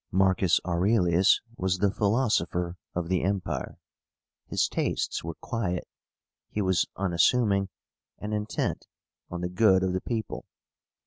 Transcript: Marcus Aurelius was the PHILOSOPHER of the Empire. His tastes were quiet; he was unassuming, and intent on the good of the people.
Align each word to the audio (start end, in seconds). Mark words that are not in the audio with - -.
Marcus 0.09 0.59
Aurelius 0.65 1.41
was 1.57 1.77
the 1.77 1.91
PHILOSOPHER 1.91 2.75
of 2.95 3.07
the 3.07 3.21
Empire. 3.21 3.77
His 4.47 4.67
tastes 4.67 5.23
were 5.23 5.35
quiet; 5.41 5.87
he 6.49 6.59
was 6.59 6.87
unassuming, 6.95 7.69
and 8.17 8.33
intent 8.33 8.87
on 9.29 9.41
the 9.41 9.47
good 9.49 9.83
of 9.83 9.93
the 9.93 10.01
people. 10.01 10.45